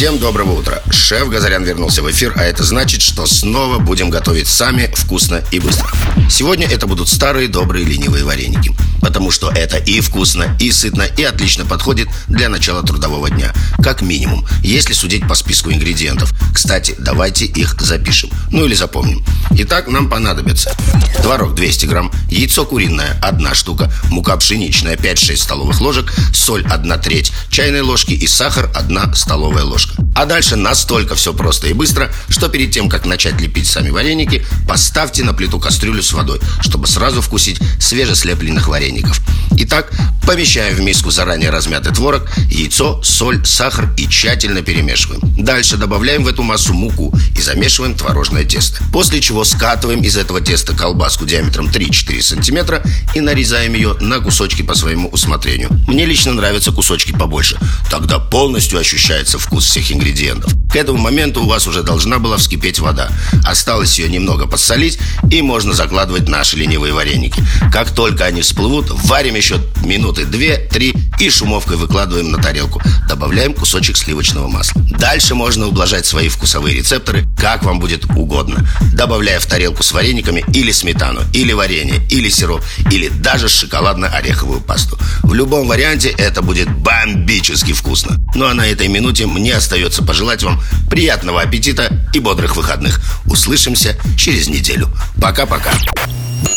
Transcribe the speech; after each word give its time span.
Всем 0.00 0.18
доброго 0.18 0.52
утра. 0.52 0.82
Шеф 0.90 1.28
Газарян 1.28 1.62
вернулся 1.62 2.02
в 2.02 2.10
эфир, 2.10 2.32
а 2.34 2.42
это 2.42 2.64
значит, 2.64 3.02
что 3.02 3.26
снова 3.26 3.78
будем 3.78 4.08
готовить 4.08 4.48
сами 4.48 4.90
вкусно 4.96 5.42
и 5.50 5.60
быстро. 5.60 5.90
Сегодня 6.30 6.66
это 6.66 6.86
будут 6.86 7.10
старые 7.10 7.48
добрые 7.48 7.84
ленивые 7.84 8.24
вареники. 8.24 8.74
Потому 9.02 9.30
что 9.30 9.50
это 9.50 9.76
и 9.76 10.00
вкусно, 10.00 10.56
и 10.58 10.70
сытно, 10.70 11.02
и 11.02 11.22
отлично 11.22 11.66
подходит 11.66 12.08
для 12.28 12.48
начала 12.48 12.82
трудового 12.82 13.28
дня. 13.28 13.52
Как 13.82 14.00
минимум, 14.00 14.46
если 14.62 14.94
судить 14.94 15.28
по 15.28 15.34
списку 15.34 15.70
ингредиентов. 15.70 16.32
Кстати, 16.54 16.94
давайте 16.98 17.44
их 17.44 17.78
запишем. 17.78 18.30
Ну 18.50 18.64
или 18.64 18.74
запомним. 18.74 19.22
Итак, 19.50 19.88
нам 19.88 20.08
понадобится 20.08 20.74
творог 21.22 21.54
200 21.54 21.86
грамм, 21.86 22.12
яйцо 22.28 22.64
куриное 22.64 23.18
1 23.22 23.54
штука, 23.54 23.92
мука 24.10 24.36
пшеничная 24.36 24.96
5-6 24.96 25.36
столовых 25.36 25.80
ложек, 25.80 26.12
соль 26.34 26.64
1 26.66 27.00
треть 27.00 27.32
чайной 27.50 27.82
ложки 27.82 28.12
и 28.12 28.26
сахар 28.26 28.70
1 28.74 29.14
столовая 29.14 29.64
ложка. 29.64 29.89
А 30.14 30.26
дальше 30.26 30.56
настолько 30.56 31.14
все 31.14 31.32
просто 31.32 31.68
и 31.68 31.72
быстро, 31.72 32.12
что 32.28 32.48
перед 32.48 32.72
тем, 32.72 32.88
как 32.88 33.06
начать 33.06 33.40
лепить 33.40 33.66
сами 33.66 33.90
вареники, 33.90 34.44
поставьте 34.68 35.24
на 35.24 35.32
плиту 35.32 35.58
кастрюлю 35.58 36.02
с 36.02 36.12
водой, 36.12 36.40
чтобы 36.60 36.86
сразу 36.86 37.22
вкусить 37.22 37.58
свежеслепленных 37.78 38.68
вареников. 38.68 39.20
Итак, 39.56 39.90
помещаем 40.26 40.74
в 40.74 40.80
миску 40.80 41.10
заранее 41.10 41.50
размятый 41.50 41.92
творог, 41.92 42.30
яйцо, 42.50 43.02
соль, 43.02 43.44
сахар 43.44 43.92
и 43.96 44.08
тщательно 44.08 44.62
перемешиваем. 44.62 45.20
Дальше 45.36 45.76
добавляем 45.76 46.24
в 46.24 46.28
эту 46.28 46.42
массу 46.42 46.72
муку 46.72 47.12
и 47.36 47.40
замешиваем 47.40 47.94
творожное 47.94 48.44
тесто. 48.44 48.82
После 48.92 49.20
чего 49.20 49.44
скатываем 49.44 50.00
из 50.02 50.16
этого 50.16 50.40
теста 50.40 50.74
колбаску 50.74 51.26
диаметром 51.26 51.68
3-4 51.68 52.22
сантиметра 52.22 52.82
и 53.14 53.20
нарезаем 53.20 53.74
ее 53.74 53.94
на 54.00 54.20
кусочки 54.20 54.62
по 54.62 54.74
своему 54.74 55.08
усмотрению. 55.08 55.70
Мне 55.86 56.04
лично 56.06 56.32
нравятся 56.32 56.72
кусочки 56.72 57.12
побольше. 57.12 57.58
Тогда 57.90 58.18
полностью 58.18 58.78
ощущается 58.78 59.38
вкус 59.38 59.66
всех 59.80 59.92
ингредиентов. 59.92 60.52
К 60.70 60.76
этому 60.76 60.98
моменту 60.98 61.42
у 61.42 61.46
вас 61.48 61.66
уже 61.66 61.82
должна 61.82 62.18
была 62.18 62.36
вскипеть 62.36 62.78
вода. 62.78 63.10
Осталось 63.44 63.98
ее 63.98 64.08
немного 64.08 64.46
подсолить 64.46 64.98
и 65.30 65.42
можно 65.42 65.72
закладывать 65.72 66.28
наши 66.28 66.56
ленивые 66.56 66.92
вареники. 66.92 67.42
Как 67.72 67.90
только 67.90 68.24
они 68.24 68.42
всплывут, 68.42 68.86
варим 68.90 69.34
еще 69.34 69.56
минуты 69.84 70.22
2-3 70.22 71.20
и 71.20 71.30
шумовкой 71.30 71.76
выкладываем 71.76 72.30
на 72.30 72.38
тарелку. 72.38 72.80
Добавляем 73.08 73.52
кусочек 73.52 73.96
сливочного 73.96 74.46
масла. 74.46 74.82
Дальше 74.90 75.34
можно 75.34 75.66
ублажать 75.66 76.06
свои 76.06 76.28
вкусовые 76.28 76.76
рецепторы, 76.76 77.26
как 77.36 77.64
вам 77.64 77.80
будет 77.80 78.04
угодно. 78.04 78.64
Добавляя 78.94 79.40
в 79.40 79.46
тарелку 79.46 79.82
с 79.82 79.90
варениками 79.90 80.44
или 80.54 80.70
сметану, 80.70 81.22
или 81.32 81.52
варенье, 81.52 82.00
или 82.10 82.28
сироп, 82.28 82.62
или 82.92 83.08
даже 83.08 83.48
шоколадно-ореховую 83.48 84.60
пасту. 84.60 84.96
В 85.22 85.34
любом 85.34 85.68
варианте 85.68 86.14
это 86.18 86.42
будет 86.42 86.70
бомбически 86.70 87.72
вкусно. 87.72 88.18
Ну 88.34 88.46
а 88.46 88.54
на 88.54 88.66
этой 88.66 88.88
минуте 88.88 89.26
мне 89.26 89.54
остается 89.54 90.02
пожелать 90.02 90.42
вам 90.42 90.60
приятного 90.88 91.42
аппетита 91.42 91.92
и 92.12 92.20
бодрых 92.20 92.56
выходных. 92.56 93.00
Услышимся 93.26 93.96
через 94.16 94.48
неделю. 94.48 94.88
Пока-пока. 95.20 95.72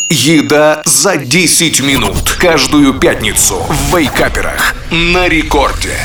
Еда 0.09 0.83
за 0.85 1.17
10 1.17 1.81
минут 1.81 2.37
Каждую 2.39 2.93
пятницу 2.93 3.65
в 3.67 3.97
Вейкаперах 3.97 4.75
На 4.91 5.27
рекорде 5.27 5.97